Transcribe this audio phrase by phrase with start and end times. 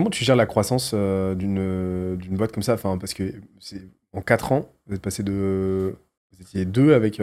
[0.00, 2.74] comment tu gères la croissance euh, d'une d'une boîte comme ça?
[2.74, 3.34] Enfin, Parce que
[4.12, 5.94] en 4 ans, vous êtes passé de.
[6.32, 7.20] Vous étiez 2 avec.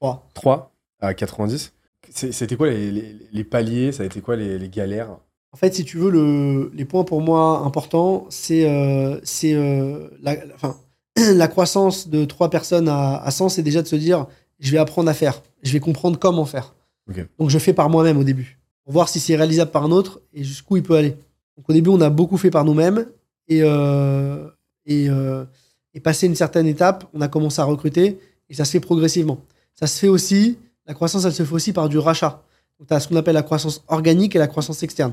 [0.00, 0.28] 3.
[0.34, 1.72] 3 à 90.
[2.10, 2.90] C'était quoi les,
[3.32, 3.92] les, paliers?
[3.92, 5.16] Ça a été quoi les, les galères?
[5.52, 10.36] En fait, si tu veux, le, les points pour moi importants, c'est euh, euh, la,
[11.34, 14.26] la croissance de 3 personnes à, à 100, c'est déjà de se dire
[14.58, 16.74] je vais apprendre à faire, je vais comprendre comment faire.
[17.38, 20.20] Donc je fais par moi-même au début, pour voir si c'est réalisable par un autre
[20.32, 21.16] et jusqu'où il peut aller.
[21.56, 23.06] Donc au début, on a beaucoup fait par nous-mêmes
[23.48, 24.48] et, euh,
[24.88, 25.44] euh,
[25.94, 29.40] et passé une certaine étape, on a commencé à recruter et ça se fait progressivement.
[29.74, 32.42] Ça se fait aussi, la croissance, elle se fait aussi par du rachat.
[32.78, 35.12] Donc tu as ce qu'on appelle la croissance organique et la croissance externe.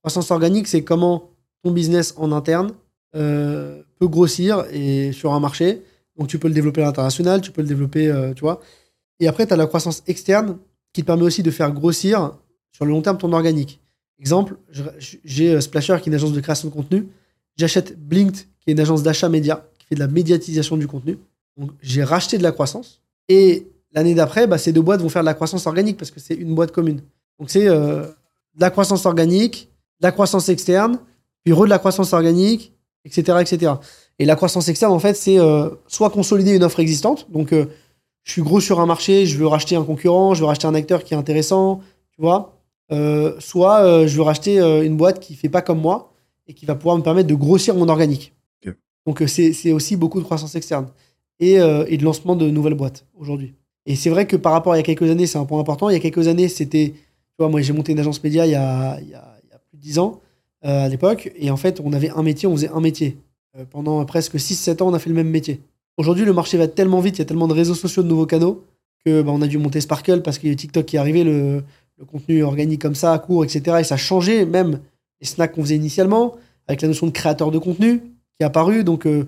[0.00, 1.30] croissance organique, c'est comment
[1.62, 2.72] ton business en interne
[3.16, 5.82] euh, peut grossir et sur un marché.
[6.16, 8.60] Donc tu peux le développer à l'international, tu peux le développer, tu vois.
[9.20, 10.58] Et après, tu as la croissance externe
[10.92, 12.32] qui te permet aussi de faire grossir
[12.72, 13.80] sur le long terme ton organique.
[14.20, 14.56] Exemple,
[15.24, 17.08] j'ai euh, Splasher qui est une agence de création de contenu.
[17.56, 21.18] J'achète Blinked qui est une agence d'achat média qui fait de la médiatisation du contenu.
[21.56, 23.00] Donc j'ai racheté de la croissance.
[23.28, 26.18] Et l'année d'après, bah, ces deux boîtes vont faire de la croissance organique parce que
[26.18, 27.00] c'est une boîte commune.
[27.38, 29.68] Donc c'est euh, de la croissance organique,
[30.00, 30.98] de la croissance externe,
[31.44, 32.72] puis re de la croissance organique,
[33.04, 33.74] etc.
[34.18, 37.30] Et la croissance externe, en fait, c'est euh, soit consolider une offre existante.
[37.30, 40.66] Donc, je suis gros sur un marché, je veux racheter un concurrent, je veux racheter
[40.66, 42.57] un acteur qui est intéressant, tu vois.
[42.90, 46.14] Euh, soit euh, je veux racheter euh, une boîte qui fait pas comme moi
[46.46, 48.34] et qui va pouvoir me permettre de grossir mon organique.
[49.06, 50.88] Donc c'est aussi beaucoup de croissance externe
[51.40, 53.54] et, et, de lancement de nouvelles boîtes aujourd'hui.
[53.86, 55.58] Et c'est vrai que par rapport à il y a quelques années, c'est un point
[55.58, 55.88] important.
[55.88, 58.52] Il y a quelques années, c'était, tu vois, moi j'ai monté une agence média il
[58.52, 60.20] y a, il y a, il y a plus de 10 ans
[60.60, 63.16] à l'époque, et en fait on avait un métier, on faisait un métier.
[63.70, 65.62] pendant presque 6-7 ans, on a fait le même métier.
[65.96, 68.26] Aujourd'hui, le marché va tellement vite, il y a tellement de réseaux sociaux, de nouveaux
[68.26, 68.62] canaux,
[69.06, 71.24] que bah, on a dû monter Sparkle parce qu'il y a TikTok qui est arrivé,
[71.24, 71.64] le,
[72.04, 73.78] contenu organique comme ça, court, etc.
[73.80, 74.80] Et ça a changé même
[75.20, 78.84] les snacks qu'on faisait initialement, avec la notion de créateur de contenu qui est apparu,
[78.84, 79.26] donc euh,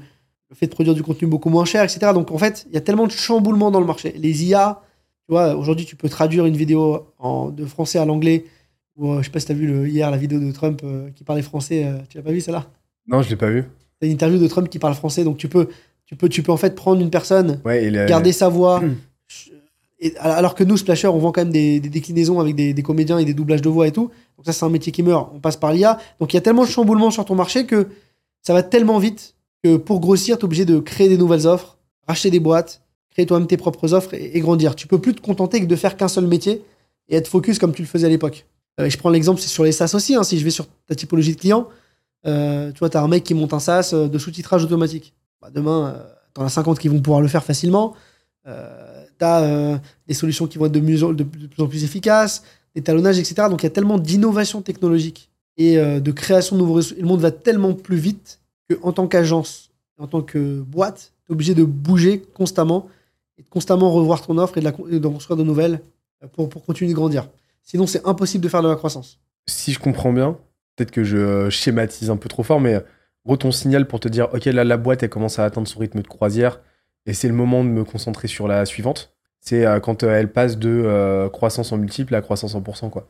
[0.51, 2.13] le fait de produire du contenu beaucoup moins cher, etc.
[2.15, 4.15] Donc en fait, il y a tellement de chamboulements dans le marché.
[4.17, 4.83] Les IA,
[5.27, 8.45] tu vois, aujourd'hui, tu peux traduire une vidéo en, de français à l'anglais.
[8.97, 10.81] Ou, euh, je sais pas si tu as vu le, hier la vidéo de Trump
[10.85, 11.87] euh, qui parlait français.
[12.09, 12.67] tu l'as pas vu, celle-là?
[13.07, 13.65] Non, je l'ai pas vu.
[14.01, 15.69] C'est une interview de Trump qui parle français, donc tu peux
[16.11, 17.61] tu peux, tu peux en fait prendre une personne,
[18.09, 18.83] garder sa voix.
[20.19, 23.35] Alors que nous, Splasher, on vend quand même des, déclinaisons avec des, comédiens et des
[23.35, 24.11] doublages de voix et tout.
[24.37, 25.31] Donc ça, c'est un métier qui meurt.
[25.35, 25.99] On passe par l'IA.
[26.21, 27.89] Donc il y a tellement de chamboulements sur ton marché que
[28.43, 31.77] ça va tellement vite que pour grossir, tu es obligé de créer des nouvelles offres,
[32.07, 34.75] racheter des boîtes, créer toi-même tes propres offres et, grandir.
[34.75, 36.63] Tu peux plus te contenter que de faire qu'un seul métier
[37.09, 38.47] et être focus comme tu le faisais à l'époque.
[38.81, 40.15] Euh, je prends l'exemple, c'est sur les SaaS aussi.
[40.15, 40.23] Hein.
[40.23, 41.69] si je vais sur ta typologie de client,
[42.27, 45.15] euh, tu vois, tu as un mec qui monte un SaaS euh, de sous-titrage automatique.
[45.43, 46.03] Bah, demain, euh,
[46.35, 47.95] tu en as 50 qui vont pouvoir le faire facilement.
[48.47, 48.90] Euh,
[49.21, 52.43] tu as euh, des solutions qui vont être de, plus en plus efficaces,
[52.75, 53.49] des talonnages, etc.
[53.49, 56.95] Donc il y a tellement d'innovation technologique et de création de nouveaux réseaux.
[56.99, 61.35] le monde va tellement plus vite qu'en tant qu'agence, en tant que boîte, tu es
[61.35, 62.89] obligé de bouger constamment
[63.37, 65.81] et de constamment revoir ton offre et de, construire de nouvelles
[66.33, 67.29] pour, pour continuer de grandir.
[67.63, 69.19] Sinon, c'est impossible de faire de la croissance.
[69.47, 70.39] Si je comprends bien,
[70.77, 72.83] peut-être que je schématise un peu trop fort, mais
[73.27, 76.03] gros, signal pour te dire, OK, là, la boîte, elle commence à atteindre son rythme
[76.03, 76.61] de croisière
[77.07, 79.13] et c'est le moment de me concentrer sur la suivante.
[79.41, 82.91] C'est euh, quand euh, elle passe de euh, croissance en multiple à croissance en pourcent,
[82.91, 83.07] quoi.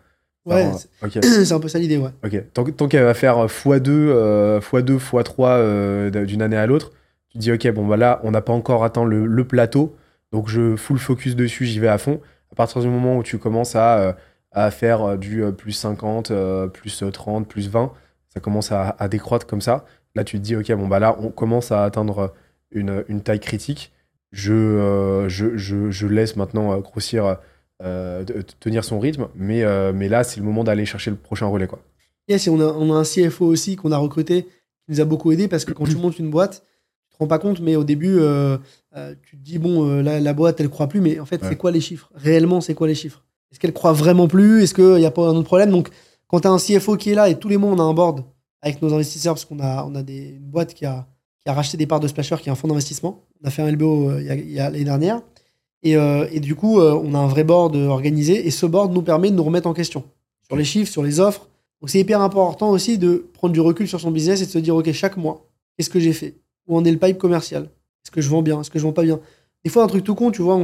[0.46, 0.70] Ouais,
[1.22, 2.10] c'est un peu ça l'idée, ouais.
[2.24, 6.92] Ok, tant, qu'elle va faire x2, x2, x3 d'une année à l'autre,
[7.28, 9.96] tu dis, ok, bon, bah on n'a pas encore atteint le, plateau,
[10.32, 12.20] donc je full focus dessus, j'y vais à fond.
[12.52, 14.16] À partir du moment où tu commences à,
[14.50, 16.32] à faire du plus 50,
[16.72, 17.92] plus 30, plus 20,
[18.32, 19.84] ça commence à, à, décroître comme ça.
[20.14, 22.32] Là, tu te dis, OK, bon, bah là, on commence à atteindre
[22.72, 23.92] une, une taille critique.
[24.32, 27.38] Je, euh, je, je, je, laisse maintenant euh, grossir,
[27.82, 28.24] euh,
[28.60, 31.66] tenir son rythme, mais, mais là, c'est le moment d'aller chercher le prochain relais.
[31.66, 31.80] Quoi.
[32.28, 35.04] Yes, et on a, on a un CFO aussi qu'on a recruté qui nous a
[35.04, 36.62] beaucoup aidé parce que quand tu montes une boîte,
[37.08, 38.18] tu te rends pas compte, mais au début,
[39.22, 41.70] tu te dis, bon, la, la, boîte, elle croit plus, mais en fait, c'est quoi
[41.70, 42.10] les chiffres?
[42.14, 43.24] Réellement, c'est quoi les chiffres?
[43.50, 44.62] Est-ce qu'elle croit vraiment plus?
[44.62, 45.70] Est-ce qu'il n'y a pas un autre problème?
[45.70, 45.88] Donc,
[46.28, 47.94] quand tu as un CFO qui est là et tous les mois, on a un
[47.94, 48.22] board
[48.62, 51.08] avec nos investisseurs parce qu'on a, on a des, une boîte qui a,
[51.42, 53.24] qui a racheté des parts de Splasher, qui est un fonds d'investissement.
[53.42, 55.22] On a fait un LBO euh, il y a, l'année dernière.
[55.82, 58.46] Et, euh, du coup, euh, on a un vrai board organisé.
[58.46, 60.04] Et ce board nous permet de nous remettre en question
[60.46, 61.48] sur les chiffres, sur les offres.
[61.80, 64.58] Donc, c'est hyper important aussi de prendre du recul sur son business et de se
[64.58, 65.46] dire, OK, chaque mois,
[65.76, 66.34] qu'est-ce que j'ai fait?
[66.66, 67.64] Où en est le pipe commercial?
[68.04, 68.60] Est-ce que je vends bien?
[68.60, 69.20] Est-ce que je vends pas bien?
[69.64, 70.62] Des fois, un truc tout con, tu vois,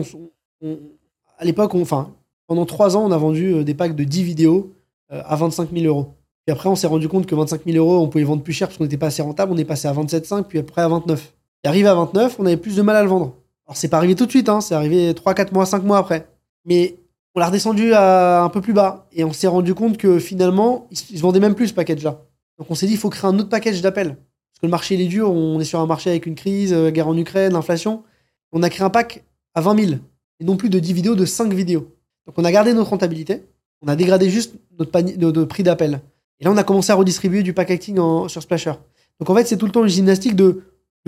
[1.38, 2.14] à l'époque, enfin,
[2.46, 4.74] pendant trois ans, on a vendu des packs de 10 vidéos
[5.08, 6.14] à 25 000 euros.
[6.46, 8.68] Puis après, on s'est rendu compte que 25 000 euros, on pouvait vendre plus cher
[8.68, 9.52] parce qu'on n'était pas assez rentable.
[9.52, 11.34] On est passé à 27,5, puis après à 29.
[11.64, 13.34] Et arrivé à 29, on avait plus de mal à le vendre.
[13.66, 15.98] Alors, c'est pas arrivé tout de suite, hein, c'est arrivé 3, 4 mois, 5 mois
[15.98, 16.28] après.
[16.64, 16.98] Mais
[17.34, 19.08] on l'a redescendu à un peu plus bas.
[19.12, 22.22] Et on s'est rendu compte que finalement, il se vendait même plus ce package-là.
[22.58, 24.10] Donc on s'est dit, il faut créer un autre package d'appels.
[24.10, 26.72] Parce que le marché, il est dur, on est sur un marché avec une crise,
[26.72, 28.04] euh, guerre en Ukraine, l'inflation.
[28.52, 29.98] On a créé un pack à 20 000,
[30.38, 31.92] et non plus de 10 vidéos, de 5 vidéos.
[32.26, 33.44] Donc on a gardé notre rentabilité,
[33.82, 36.00] on a dégradé juste notre, panier, de prix d'appel.
[36.40, 37.96] Et là, on a commencé à redistribuer du pack acting
[38.28, 38.74] sur Splasher.
[39.20, 40.62] Donc en fait, c'est tout le temps une gymnastique de,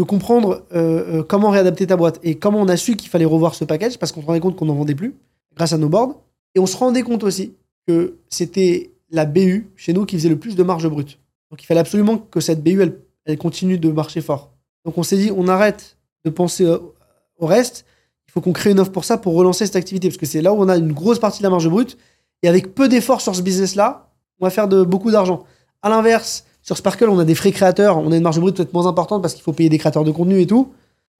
[0.06, 3.56] comprendre euh, euh, comment réadapter ta boîte et comment on a su qu'il fallait revoir
[3.56, 5.16] ce package parce qu'on se rendait compte qu'on n'en vendait plus
[5.56, 6.14] grâce à nos boards.
[6.54, 7.54] Et on se rendait compte aussi
[7.86, 11.18] que c'était la BU chez nous qui faisait le plus de marge brute.
[11.50, 14.52] Donc il fallait absolument que cette BU, elle, elle continue de marcher fort.
[14.84, 16.64] Donc on s'est dit, on arrête de penser
[17.38, 17.84] au reste.
[18.28, 20.08] Il faut qu'on crée une offre pour ça, pour relancer cette activité.
[20.08, 21.98] Parce que c'est là où on a une grosse partie de la marge brute.
[22.42, 24.07] Et avec peu d'efforts sur ce business-là,
[24.40, 25.44] on va faire de, beaucoup d'argent.
[25.82, 27.98] À l'inverse, sur Sparkle, on a des frais créateurs.
[27.98, 30.10] On a une marge brute peut-être moins importante parce qu'il faut payer des créateurs de
[30.10, 30.72] contenu et tout.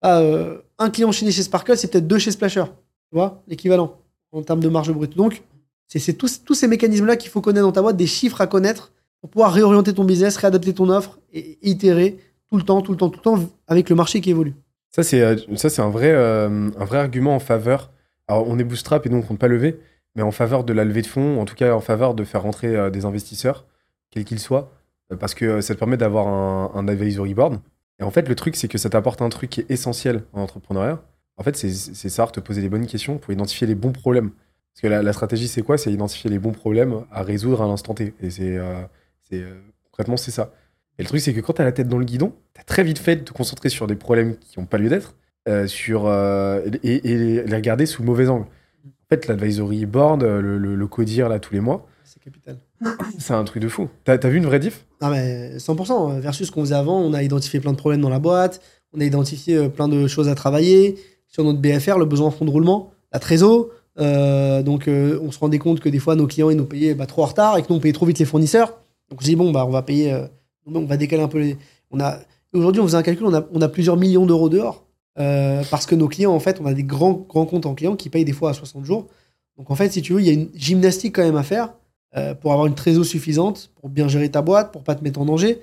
[0.03, 2.65] Ah, euh, un client chez chez Sparkle, c'est peut-être deux chez Splasher.
[3.11, 3.97] Tu vois, l'équivalent
[4.32, 5.17] en termes de marge brute.
[5.17, 5.43] Donc,
[5.87, 9.31] c'est tous, ces mécanismes-là qu'il faut connaître dans ta boîte, des chiffres à connaître pour
[9.31, 12.19] pouvoir réorienter ton business, réadapter ton offre et itérer
[12.50, 14.55] tout le temps, tout le temps, tout le temps avec le marché qui évolue.
[14.91, 17.91] Ça, c'est euh, euh, un vrai argument en faveur.
[18.26, 19.81] Alors, on est bootstrap et donc on ne compte pas lever,
[20.19, 22.43] mais en faveur de la levée de fonds, en tout cas en faveur de faire
[22.43, 23.67] rentrer euh, des investisseurs,
[24.11, 24.73] quels qu'ils soient,
[25.12, 27.61] euh, parce que euh, ça te permet d'avoir un, advisory board.
[28.00, 30.43] Et en fait, le truc, c'est que ça t'apporte un truc qui est essentiel en
[30.43, 31.00] entrepreneuriat.
[31.37, 34.31] En fait, c'est savoir te poser les bonnes questions pour identifier les bons problèmes.
[34.73, 35.79] Parce que la, stratégie, c'est quoi?
[35.79, 38.12] C'est identifier les bons problèmes à résoudre à l'instant T.
[38.20, 38.59] Et c'est
[39.85, 40.53] concrètement, c'est ça.
[40.99, 42.65] Et le truc, c'est que quand tu as la tête dans le guidon, tu as
[42.65, 45.15] très vite fait de te concentrer sur des problèmes qui n'ont pas lieu d'être
[45.47, 45.53] et,
[46.82, 48.47] et les regarder sous mauvais angle.
[49.10, 52.58] En fait, l'advisory board, euh, le, le, le codir là tous les mois, C'est capital.
[53.19, 53.88] c'est un truc de fou.
[54.05, 54.84] T'as as vu une vraie diff?
[55.00, 56.19] Ah mais 100%.
[56.20, 58.60] Versus ce qu'on faisait avant, on a identifié plein de problèmes dans la boîte,
[58.93, 60.96] on a identifié euh, plein de choses à travailler.
[61.26, 63.69] Sur notre BFR, le besoin en fonds de roulement, la trésor.
[63.99, 66.94] euh, donc euh, on se rendait compte que des fois nos clients ils nous payaient
[66.94, 68.78] bah, trop en retard et que nous on payait trop vite les fournisseurs.
[69.10, 70.26] Donc on s'est dit bon bah on va payer, euh,
[70.66, 71.56] on va décaler un peu les.
[71.90, 72.19] On a
[72.52, 74.87] aujourd'hui on faisait un calcul, on a, on a plusieurs millions d'euros dehors
[75.19, 77.97] euh, parce que nos clients en fait on a des grands grands comptes en clients
[77.97, 79.06] qui payent des fois à 60 jours.
[79.56, 81.75] Donc en fait si tu veux il y a une gymnastique quand même à faire
[82.17, 85.20] euh, pour avoir une trésor suffisante, pour bien gérer ta boîte, pour pas te mettre
[85.20, 85.61] en danger.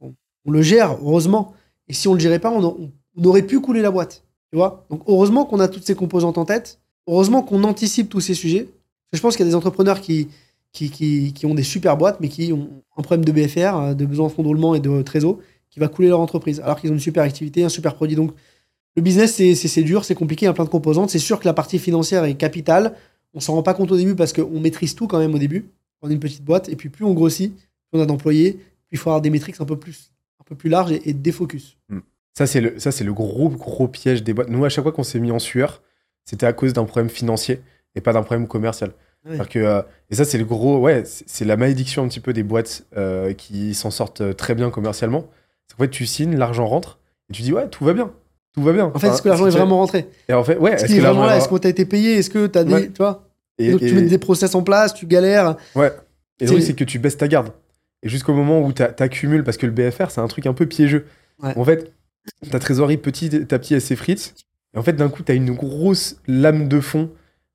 [0.00, 0.12] On,
[0.50, 1.52] le gère, heureusement.
[1.88, 2.92] Et si on le gérait pas, on,
[3.24, 4.22] aurait pu couler la boîte.
[4.52, 4.86] Tu vois?
[4.88, 6.78] Donc heureusement qu'on a toutes ces composantes en tête.
[7.08, 8.68] Heureusement qu'on anticipe tous ces sujets.
[9.12, 10.28] Je pense qu'il y a des entrepreneurs qui,
[10.72, 13.94] qui, qui, qui ont des super boîtes, mais qui ont un problème de BFR, euh,
[13.94, 15.38] de besoin de fonds de roulement et de trésor,
[15.70, 16.60] qui va couler leur entreprise.
[16.60, 18.14] Alors qu'ils ont une super activité, un super produit.
[18.14, 18.30] Donc
[19.00, 21.10] le business, c'est- dur, c'est compliqué, il y a plein de composantes.
[21.10, 22.94] C'est sûr que la partie financière est capitale.
[23.34, 25.66] On s'en rend pas compte au début parce qu'on maîtrise tout quand même au début.
[26.02, 26.68] On est une petite boîte.
[26.68, 28.62] Et puis plus on grossit, plus on a d'employés, plus
[28.92, 31.32] il faut avoir des métriques un peu plus, un peu plus larges et, et des
[31.32, 31.76] focus.
[32.34, 34.48] Ça, c'est le, ça, c'est le gros, gros piège des boîtes.
[34.48, 35.82] Nous, à chaque fois qu'on s'est mis en sueur,
[36.24, 37.60] c'était à cause d'un problème financier
[37.94, 38.92] et pas d'un problème commercial.
[39.28, 39.38] Ouais.
[39.48, 42.32] Que, euh, et ça, c'est le gros, ouais, c'est c'est la malédiction un petit peu
[42.32, 45.28] des boîtes euh, qui s'en sortent euh, très bien commercialement.
[45.66, 46.98] C'est qu'en fait, tu signes, l'argent rentre,
[47.28, 48.12] et tu dis, ouais, tout va bien.
[48.54, 48.90] Tout va bien.
[48.94, 50.08] En fait, est-ce que l'argent est vraiment rentré?
[50.28, 51.66] Et en fait, ouais, Est-ce est-ce qu'il que est vraiment là est Est-ce que tu
[51.66, 52.14] as été payé?
[52.18, 52.72] Est-ce que tu as des.
[52.74, 52.86] Ouais.
[52.88, 53.24] Tu vois?
[53.58, 55.56] Et, Donc, tu mets des process en place, tu galères.
[55.74, 55.92] ouais.
[56.40, 57.52] Et le truc, c'est que tu baisses ta garde.
[58.02, 60.64] Et jusqu'au moment où t'a- t'accumules, parce que le BFR, c'est un truc un peu
[60.66, 61.04] piégeux.
[61.42, 61.52] Ouais.
[61.56, 61.92] En fait,
[62.50, 64.34] ta trésorerie petit à petit, elle s'effrite.
[64.74, 67.10] Et en fait, d'un coup, t'as une grosse lame de fond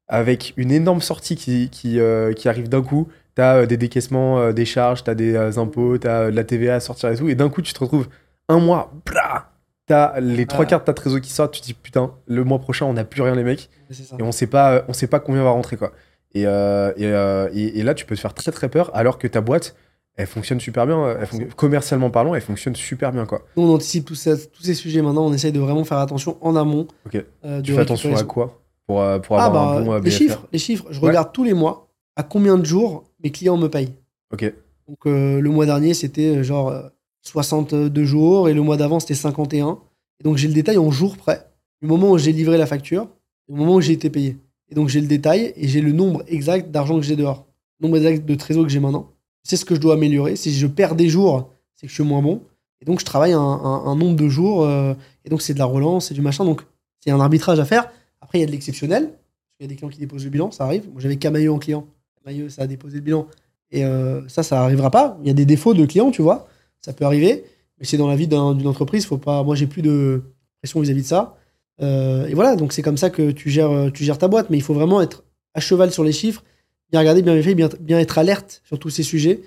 [0.07, 3.07] avec une énorme sortie qui, qui, euh, qui arrive d'un coup.
[3.33, 6.75] T'as euh, des décaissements euh, des charges, t'as des euh, impôts, t'as de la TVA
[6.75, 7.27] à sortir et tout.
[7.27, 8.07] Et d'un coup, tu te retrouves
[8.47, 9.49] un mois, blah
[9.87, 10.67] T'as les trois Ah.
[10.67, 11.53] quarts de ta trésor qui sortent.
[11.53, 13.69] Tu te dis, putain, le mois prochain, on n'a plus rien, les mecs
[14.17, 15.91] et on sait pas on sait pas combien va rentrer quoi
[16.33, 19.19] et, euh, et, euh, et- et là tu peux te faire très très peur alors
[19.19, 19.75] que ta boîte
[20.15, 23.71] elle fonctionne super bien elle fon- commercialement parlant elle fonctionne super bien quoi Nous, on
[23.75, 25.23] anticipe tous ces, tous ces sujets maintenant.
[25.27, 26.87] On essaye de vraiment faire attention en amont.
[27.05, 27.23] Ok.
[27.45, 29.99] euh, tu fais attention à quoi pour, euh, pour Ah, avoir bah, un bon euh,
[29.99, 30.47] les chiffres.
[30.51, 30.85] Les chiffres.
[30.89, 31.09] Je Ouais.
[31.09, 33.93] regarde tous les mois à combien de jours mes clients me payent.
[34.33, 34.51] ok
[34.87, 36.81] Donc, euh, le mois dernier, c'était euh, genre euh,
[37.25, 39.79] 62 jours et le mois d'avant, c'était 51.
[40.19, 41.47] Et donc, j'ai le détail en jours près.
[41.81, 43.09] Du moment où j'ai livré la facture,
[43.49, 44.37] au moment où j'ai été payé.
[44.69, 47.45] Et donc, j'ai le détail et j'ai le nombre exact d'argent que j'ai dehors.
[47.79, 49.11] Le nombre exact de trésor que j'ai maintenant.
[49.43, 50.35] C'est ce que je dois améliorer.
[50.35, 52.41] Si je perds des jours, c'est que je suis moins bon.
[52.81, 54.63] Et donc, je travaille un, nombre de jours.
[54.63, 54.93] euh,
[55.25, 56.45] et donc, c'est de la relance, c'est du machin.
[56.45, 56.61] Donc,
[56.99, 57.91] c'est un arbitrage à faire.
[58.21, 59.11] Après, il y a de l'exceptionnel.
[59.59, 60.89] Il y a des clients qui déposent le bilan, ça arrive.
[60.91, 61.85] Moi, j'avais Camailleux en client.
[62.23, 63.27] Camailleux, ça a déposé le bilan.
[63.71, 65.17] Et euh, ça, ça arrivera pas.
[65.21, 66.47] Il y a des défauts de clients, tu vois.
[66.85, 67.43] Ça peut arriver.
[67.79, 69.05] Mais c'est dans la vie d'un- d'une entreprise.
[69.05, 69.43] Faut pas...
[69.43, 70.21] Moi, j'ai plus de
[70.61, 71.35] pression vis-à-vis de ça.
[71.81, 74.49] Euh, et voilà, donc c'est comme ça que tu gères, euh, tu gères ta boîte.
[74.49, 75.23] Mais il faut vraiment être
[75.53, 76.43] à cheval sur les chiffres,
[76.91, 79.41] bien regarder, bien vérifier, bien, bien être alerte sur tous ces sujets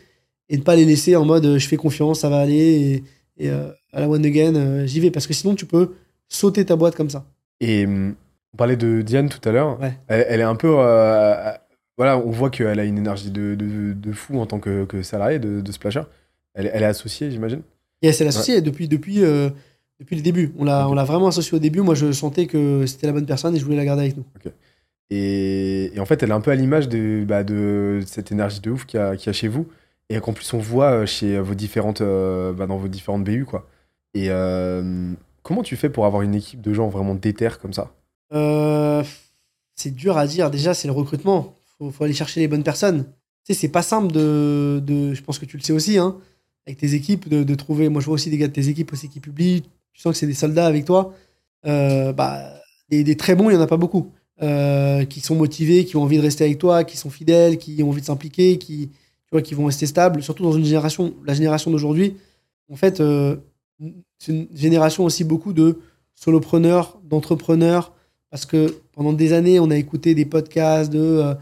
[0.49, 3.03] et ne pas les laisser en mode euh, je fais confiance, ça va aller
[3.39, 5.11] et, et, euh, à la one again, euh, j'y vais.
[5.11, 5.95] Parce que sinon, tu peux
[6.29, 7.25] sauter ta boîte comme ça.
[7.61, 8.15] et hum,
[8.53, 9.93] on parlait de Diane tout à l'heure Ouais.
[10.09, 10.69] elle, elle est un peu
[11.97, 15.03] voilà on voit qu'elle a une énergie de, de, de fou en tant que, que
[15.03, 16.03] salarié de, de Splasher
[16.59, 17.63] Elle, elle est associée, j'imagine
[18.03, 19.49] Yes, elle est associée depuis, depuis, euh,
[20.01, 20.53] depuis le début.
[20.59, 21.81] On l'a, on l'a vraiment associée au début.
[21.81, 24.25] Moi, je sentais que c'était la bonne personne et je voulais la garder avec nous.
[25.11, 28.61] Et, et en fait, elle est un peu à l'image de, bah, de cette énergie
[28.61, 29.67] de ouf qu'il y a, y a chez vous.
[30.11, 33.45] Et qu'en plus, on voit euh, chez vos différentes, euh, bah, dans vos différentes BU.
[33.45, 33.69] Quoi.
[34.15, 35.13] Et euh,
[35.43, 37.93] comment tu fais pour avoir une équipe de gens vraiment déter comme ça?
[39.75, 40.51] C'est dur à dire.
[40.51, 41.57] Déjà, c'est le recrutement.
[41.79, 43.05] Faut, faut aller chercher les bonnes personnes.
[43.45, 46.17] Tu sais, c'est pas simple de, de- Je pense que tu le sais aussi, hein,
[46.69, 47.89] avec tes équipes, de, trouver.
[47.89, 49.63] Moi, je vois aussi des gars de tes équipes aussi qui publient.
[49.95, 51.15] Tu sens que c'est des soldats avec toi.
[51.67, 52.43] Euh, bah,
[52.91, 54.13] des, très bons, il y en a pas beaucoup.
[54.43, 57.83] Euh, qui sont motivés, qui ont envie de rester avec toi, qui sont fidèles, qui
[57.83, 58.91] ont envie de s'impliquer, qui,
[59.43, 60.23] qui vont rester stables.
[60.23, 62.17] Surtout dans une génération, la génération d'aujourd'hui.
[62.71, 63.37] En fait, euh,
[64.19, 65.79] c'est une génération aussi beaucoup de
[66.15, 67.95] solopreneurs, d'entrepreneurs,
[68.31, 71.35] parce que pendant des années, on a écouté des podcasts de, euh,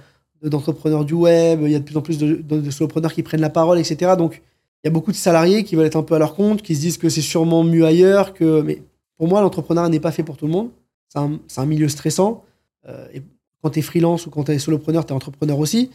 [0.43, 3.25] de- d'entrepreneurs du web, il y a de plus en plus de- de solopreneurs qui
[3.25, 4.13] prennent la parole, etc.
[4.17, 4.41] Donc,
[4.83, 6.77] il y a beaucoup de salariés qui veulent être un peu à leur compte, qui
[6.77, 8.63] se disent que c'est sûrement mieux ailleurs, que...
[8.63, 8.83] mais
[9.17, 10.71] pour moi, l'entrepreneuriat n'est pas fait pour tout le monde.
[11.09, 12.45] C'est un, milieu stressant.
[12.87, 13.23] Euh, et
[13.63, 15.91] quand tu es freelance ou quand tu es solopreneur, tu es entrepreneur aussi.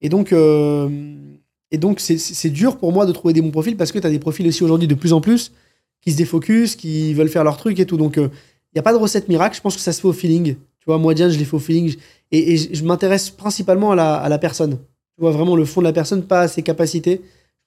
[0.00, 0.88] Et donc, euh,
[1.98, 4.46] c'est, dur pour moi de trouver des bons profils parce que tu as des profils
[4.46, 5.52] aussi aujourd'hui de plus en plus
[6.00, 7.96] qui se défocus, qui veulent faire leur truc et tout.
[7.96, 8.30] Donc, il
[8.74, 9.56] n'y a pas de recette miracle.
[9.56, 10.54] Je pense que ça se fait au feeling.
[10.54, 11.94] Tu vois, moi, Diane, je l'ai fait au feeling.
[12.30, 14.78] Et, je m'intéresse principalement à la, à la personne.
[15.16, 17.20] Tu vois, vraiment le fond de la personne, pas à ses capacités.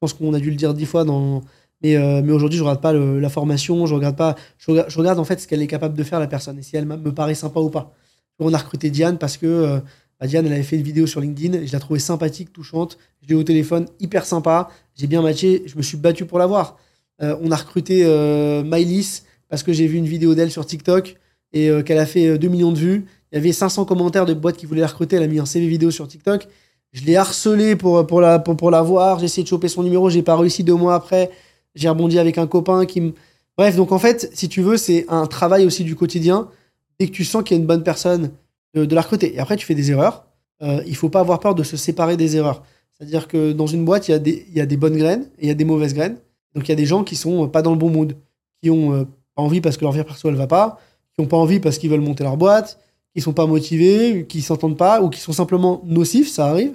[0.03, 1.43] Pense qu'on a dû le dire dix fois dans.
[1.81, 4.35] Mais, euh, aujourd'hui, je regarde pas la formation, je regarde pas.
[4.57, 6.85] Je regarde, en fait ce qu'elle est capable de faire, la personne, et si elle
[6.85, 7.93] me paraît sympa ou pas.
[8.37, 9.79] On a recruté Diane parce que euh,
[10.19, 12.97] bah, Diane, elle avait fait une vidéo sur LinkedIn, je la trouvais sympathique, touchante.
[13.21, 14.67] Je l'ai au téléphone, hyper sympa.
[14.93, 16.75] J'ai bien matché, je me suis battu pour l'avoir.
[17.21, 21.15] Euh, on a recruté euh, Maïlis parce que j'ai vu une vidéo d'elle sur TikTok
[21.53, 23.05] et qu'elle a fait euh, 2 millions de vues.
[23.31, 25.15] Il y avait 500 commentaires de boîtes qui voulaient la recruter.
[25.15, 26.49] Elle a mis un CV vidéo sur TikTok.
[26.93, 29.19] Je l'ai harcelé pour, pour, la, pour, pour la voir.
[29.19, 30.09] J'ai essayé de choper son numéro.
[30.09, 31.31] J'ai pas réussi deux mois après.
[31.75, 33.13] J'ai rebondi avec un copain qui me.
[33.57, 36.47] Bref, donc en fait, si tu veux, c'est un travail aussi du quotidien.
[36.99, 38.31] Dès que tu sens qu'il y a une bonne personne,
[38.73, 39.35] de, de la recruter.
[39.35, 40.25] Et après, tu fais des erreurs.
[40.61, 42.63] Euh, il faut pas avoir peur de se séparer des erreurs.
[42.93, 45.45] C'est-à-dire que dans une boîte, il y, a des, y a des bonnes graines et
[45.45, 46.17] il y a des mauvaises graines.
[46.55, 48.15] Donc il y a des gens qui sont euh, pas dans le bon mood,
[48.61, 49.03] qui ont euh,
[49.35, 50.79] pas envie parce que leur vie perso elle va pas,
[51.13, 52.79] qui ont pas envie parce qu'ils veulent monter leur boîte,
[53.15, 56.73] qui sont pas motivés, qui s'entendent pas ou qui sont simplement nocifs, ça arrive.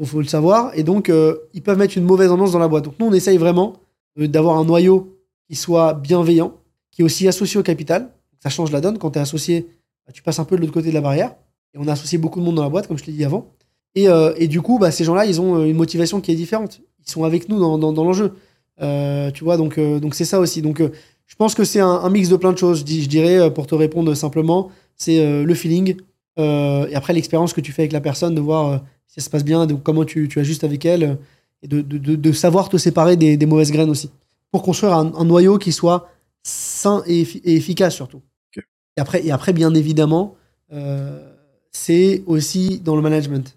[0.00, 0.72] Il faut le savoir.
[0.74, 2.84] Et donc euh, ils peuvent mettre une mauvaise ambiance dans la boîte.
[2.84, 3.74] Donc nous on essaye vraiment
[4.18, 6.54] euh, d'avoir un noyau qui soit bienveillant,
[6.90, 8.10] qui est aussi associé au capital.
[8.42, 9.68] Ça change la donne quand tu es associé,
[10.06, 11.34] bah, tu passes un peu de l'autre côté de la barrière.
[11.74, 13.52] Et on a associé beaucoup de monde dans la boîte, comme je l'ai dit avant.
[13.94, 16.80] Et, euh, et du coup, bah, ces gens-là, ils ont une motivation qui est différente.
[17.04, 18.32] Ils sont avec nous dans, dans, l'enjeu.
[18.78, 19.78] Tu vois, donc
[20.14, 20.62] c'est ça aussi.
[20.62, 20.80] Donc
[21.26, 22.80] je pense que c'est un, mix de plein de choses.
[22.80, 25.96] Je, dirais, pour te répondre simplement, c'est le feeling
[26.38, 29.44] et après l'expérience que tu fais avec la personne, de voir si ça se passe
[29.44, 31.18] bien, de comment tu, tu ajustes avec elle
[31.62, 34.10] et de, de, de, de savoir te séparer des, des mauvaises graines aussi.
[34.52, 36.08] Pour construire un, un noyau qui soit
[36.44, 38.22] sain et, effi- et efficace surtout.
[38.56, 38.64] Ok.
[38.96, 40.36] Et, après, et après, bien évidemment,
[40.72, 41.28] euh,
[41.72, 43.56] c'est aussi dans le management.